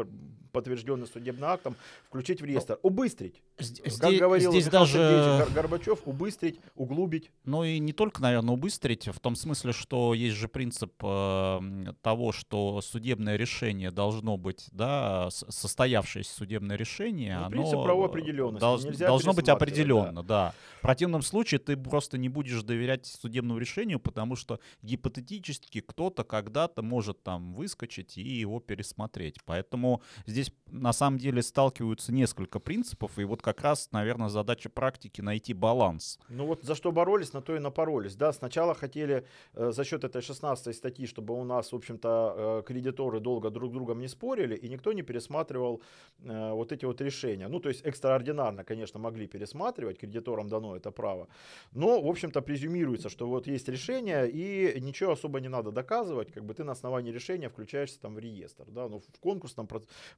[0.51, 1.75] подтвержденный судебным актом,
[2.07, 3.43] включить в ну, реестр, убыстрить.
[3.59, 5.45] Здесь, как говорил здесь даже...
[5.53, 7.29] Горбачев, убыстрить, углубить.
[7.43, 11.59] Ну и не только, наверное, убыстрить, в том смысле, что есть же принцип э,
[12.01, 18.61] того, что судебное решение должно быть, да, состоявшееся судебное решение, ну, принцип правовой определенности.
[18.61, 20.47] Долж, должно быть определенно, да.
[20.47, 20.53] да.
[20.79, 26.23] В противном случае ты просто не будешь доверять судебному решению, потому что гипотетически гипотетически кто-то
[26.23, 29.37] когда-то может там выскочить и его пересмотреть.
[29.45, 35.21] Поэтому здесь на самом деле сталкиваются несколько принципов, и вот как раз, наверное, задача практики
[35.21, 36.19] найти баланс.
[36.29, 38.15] Ну вот за что боролись, на то и напоролись.
[38.15, 42.63] Да, сначала хотели э, за счет этой 16 статьи, чтобы у нас, в общем-то, э,
[42.67, 45.81] кредиторы долго друг с другом не спорили, и никто не пересматривал
[46.23, 47.47] э, вот эти вот решения.
[47.47, 51.27] Ну, то есть экстраординарно, конечно, могли пересматривать, кредиторам дано это право.
[51.73, 56.45] Но, в общем-то, презюмируется, что вот есть решение, и ничего особо не надо доказывать, как
[56.45, 59.67] бы ты на основании решения включаешься там в реестр, да, но в конкурсном,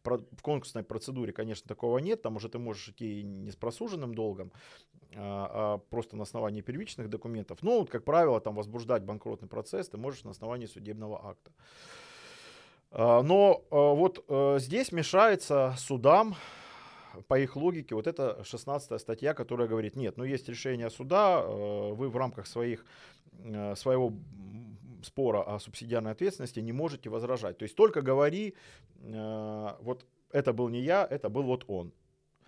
[0.04, 4.52] в конкурсной процедуре, конечно, такого нет, там уже ты можешь идти не с просуженным долгом,
[5.16, 9.98] а, а просто на основании первичных документов, ну, как правило, там возбуждать банкротный процесс ты
[9.98, 11.52] можешь на основании судебного акта.
[12.92, 16.36] А, но а, вот э, здесь мешается судам
[17.28, 21.94] по их логике вот эта 16 статья, которая говорит, нет, ну есть решение суда, э,
[21.94, 22.86] вы в рамках своих,
[23.44, 24.14] э, своего
[25.02, 27.58] спора о субсидиарной ответственности не можете возражать.
[27.58, 28.56] То есть только говори,
[29.02, 31.92] э, вот это был не я, это был вот он.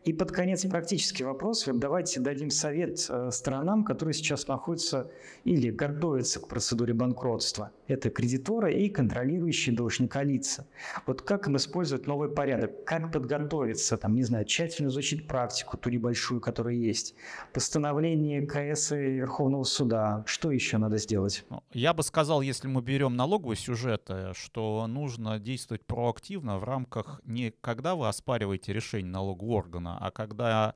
[0.04, 1.66] И под конец практический вопрос.
[1.72, 5.12] Давайте дадим совет э, сторонам, которые сейчас находятся
[5.44, 7.72] или готовятся к процедуре банкротства.
[7.88, 10.66] Это кредиторы и контролирующие должника лица.
[11.06, 12.84] Вот как им использовать новый порядок?
[12.84, 13.96] Как подготовиться?
[13.96, 17.14] Там, не знаю, тщательно изучить практику, ту небольшую, которая есть.
[17.54, 20.24] Постановление КС и Верховного суда.
[20.26, 21.46] Что еще надо сделать?
[21.50, 26.64] Ну, я бы сказал, если мы берем налоговый сюжет, э, что нужно действовать проактивно в
[26.64, 30.76] рамках не когда вы оспариваете решение налогового органа, нужно, а когда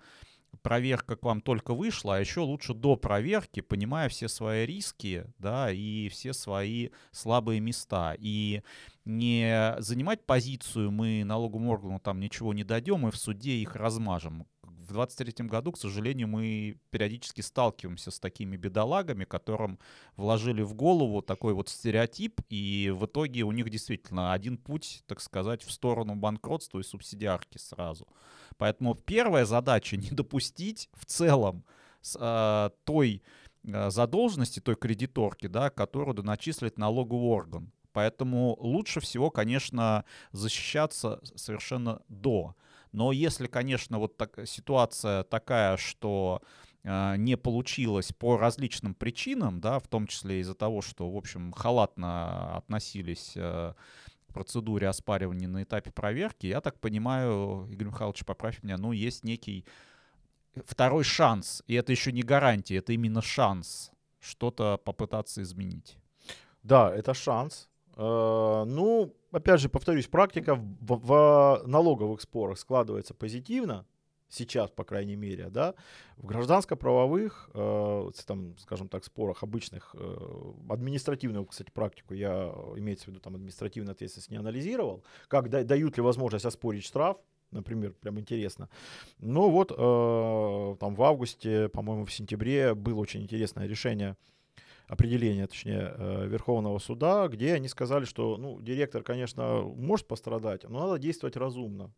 [0.62, 5.72] проверка к вам только вышла, а еще лучше до проверки, понимая все свои риски, да,
[5.72, 8.16] и все свои слабые места.
[8.18, 8.62] И
[9.04, 14.48] не занимать позицию мы налоговому органу там ничего не дадем и в суде их размажем
[14.86, 19.80] в 23 году, к сожалению, мы периодически сталкиваемся с такими бедолагами, которым
[20.16, 25.22] вложили в голову такой вот стереотип, и в итоге у них действительно один путь, так
[25.22, 28.08] сказать, в сторону банкротства и субсидиарки сразу.
[28.58, 31.64] Поэтому первая задача— не допустить в целом
[32.02, 33.24] с, э, той
[33.64, 37.72] э, задолженности, той кредиторки, да, которую доначислит налоговый орган.
[37.92, 42.54] Поэтому лучше всего, конечно, защищаться совершенно до.
[42.96, 46.42] Но если, конечно, вот так, ситуация такая, что
[46.84, 51.52] э, не получилось по различным причинам, да, в том числе из-за того, что, в общем,
[51.52, 53.74] халатно относились э,
[54.30, 59.26] к процедуре оспаривания на этапе проверки, я так понимаю, Игорь Михайлович, поправь меня, ну, есть
[59.26, 59.66] некий
[60.66, 65.98] второй шанс, и это еще не гарантия, это именно шанс что-то попытаться изменить.
[66.64, 67.68] Да, это шанс.
[67.96, 73.86] Э, ну, опять же, повторюсь, практика в, в налоговых спорах складывается позитивно,
[74.30, 75.76] сейчас, по крайней мере, да,
[76.18, 83.08] в гражданско-правовых, э, там, скажем так, спорах обычных, э, административную, кстати, практику я, имеется в
[83.10, 87.18] виду, там, административную ответственность не анализировал, как да, дают ли возможность оспорить штраф,
[87.52, 88.70] например, прям интересно.
[89.20, 94.18] Ну вот, э, там в августе, по-моему, в сентябре было очень интересное решение
[94.88, 100.88] определение, точнее, э, Верховного суда, где они сказали, что ну, директор, конечно, может пострадать, но
[100.88, 101.92] надо действовать разумно.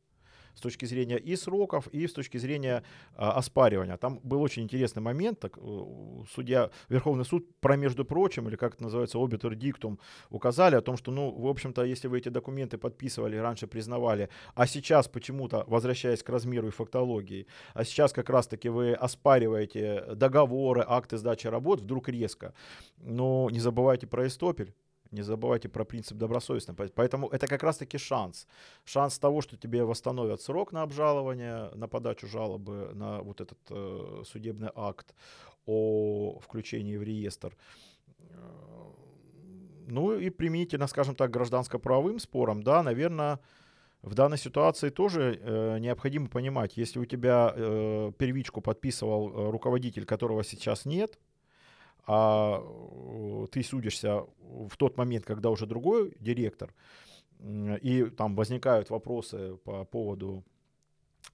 [0.57, 2.83] С точки зрения и сроков, и с точки зрения
[3.15, 3.97] а, оспаривания.
[3.97, 5.85] Там был очень интересный момент, так, э,
[6.33, 9.99] судья, Верховный суд про, между прочим, или как это называется, обитер диктум,
[10.29, 14.65] указали о том, что, ну, в общем-то, если вы эти документы подписывали, раньше признавали, а
[14.67, 21.17] сейчас почему-то, возвращаясь к размеру и фактологии, а сейчас как раз-таки вы оспариваете договоры, акты
[21.17, 22.53] сдачи работ, вдруг резко.
[22.97, 24.73] Но не забывайте про Истопель.
[25.12, 26.91] Не забывайте про принцип добросовестности.
[26.95, 28.47] Поэтому это как раз-таки шанс.
[28.85, 34.23] Шанс того, что тебе восстановят срок на обжалование, на подачу жалобы на вот этот э,
[34.25, 35.13] судебный акт
[35.65, 37.55] о включении в реестр.
[39.87, 43.39] Ну и применительно, скажем так, гражданско-правовым спорам, да, наверное,
[44.01, 50.05] в данной ситуации тоже э, необходимо понимать, если у тебя э, первичку подписывал э, руководитель,
[50.05, 51.17] которого сейчас нет,
[52.05, 52.63] а э,
[53.48, 56.73] ты судишься в тот момент, когда уже другой директор,
[57.39, 60.43] и там возникают вопросы по поводу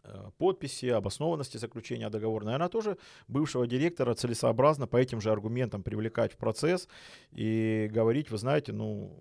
[0.04, 2.98] э, подписи, обоснованности заключения договора, наверное, тоже
[3.28, 6.90] бывшего директора целесообразно по этим же аргументам привлекать в процесс
[7.32, 9.16] и говорить, вы знаете, ну,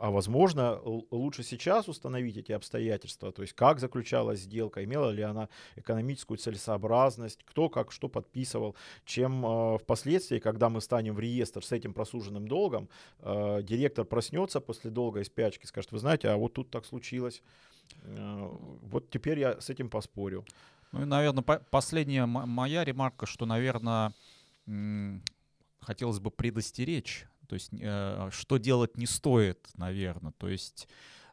[0.00, 0.80] а возможно,
[1.10, 7.44] лучше сейчас установить эти обстоятельства, то есть как заключалась сделка, имела ли она экономическую целесообразность,
[7.44, 12.48] кто как что подписывал, чем э, впоследствии, когда мы станем в реестр с этим просуженным
[12.48, 12.88] долгом,
[13.18, 17.42] э, директор проснется после долгой спячки, скажет, вы знаете, а вот тут так случилось,
[18.02, 18.48] э,
[18.82, 20.46] вот теперь я с этим поспорю.
[20.92, 24.14] Ну и, наверное, по- последняя моя ремарка, что, наверное,
[25.80, 30.32] хотелось бы предостеречь то есть э, что делать не стоит, наверное.
[30.38, 30.86] То есть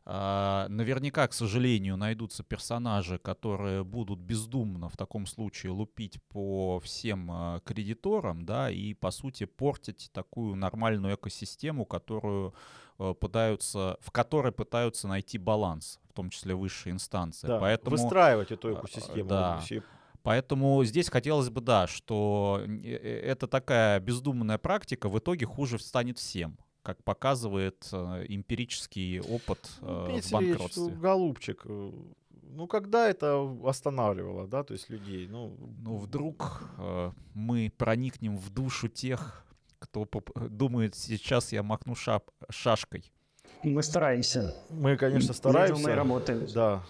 [0.04, 7.30] э, наверняка, к сожалению, найдутся персонажи, которые будут бездумно в таком случае лупить по всем
[7.32, 12.56] э, кредиторам, да, и по сути портить такую нормальную экосистему, которую
[12.98, 17.46] э, пытаются, в которой пытаются найти баланс, в том числе высшие инстанции.
[17.46, 19.30] Да, Поэтому, выстраивать эту экосистему.
[19.30, 19.62] Да.
[20.28, 25.80] Поэтому здесь хотелось бы, да, что э, э, это такая бездумная практика в итоге хуже
[25.80, 30.84] станет всем как показывает э, эмпирический опыт ну, э, в банкротстве.
[30.84, 35.30] Ну, голубчик, ну когда это останавливало, да, то есть людей?
[35.30, 39.46] Ну, ну вдруг э, мы проникнем в душу тех,
[39.80, 40.10] кто
[40.50, 43.14] думает, сейчас я макну шап шашкой.
[43.64, 44.54] Мы стараемся.
[44.70, 45.82] Мы, конечно, стараемся.
[45.82, 46.46] Мы работаем.
[46.54, 46.84] Да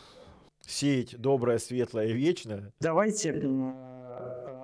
[0.67, 2.71] сеять доброе, светлое и вечное.
[2.79, 3.33] Давайте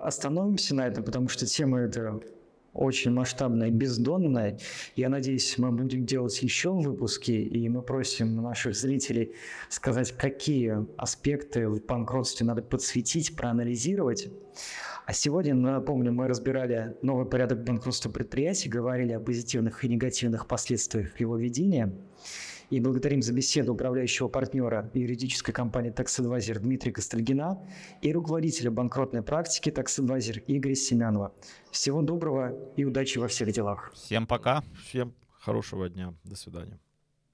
[0.02, 2.20] остановимся на этом, потому что тема эта
[2.74, 4.60] очень масштабная, бездонная.
[4.96, 9.34] Я надеюсь, мы будем делать еще выпуски, и мы просим наших зрителей
[9.70, 14.28] сказать, какие аспекты в банкротстве надо подсветить, проанализировать.
[15.06, 21.20] А сегодня, напомню, мы разбирали новый порядок банкротства предприятий, говорили о позитивных и негативных последствиях
[21.20, 21.94] его ведения.
[22.74, 27.64] И благодарим за беседу управляющего партнера юридической компании Tax Advisor Дмитрия Костальгина
[28.02, 31.36] и руководителя банкротной практики Tax Advisor Игоря Семенова.
[31.70, 33.92] Всего доброго и удачи во всех делах.
[33.94, 34.64] Всем пока.
[34.88, 36.16] Всем хорошего дня.
[36.24, 36.80] До свидания.